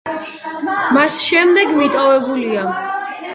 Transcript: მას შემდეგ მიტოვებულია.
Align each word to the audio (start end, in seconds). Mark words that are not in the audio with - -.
მას 0.95 1.17
შემდეგ 1.25 1.75
მიტოვებულია. 1.81 2.65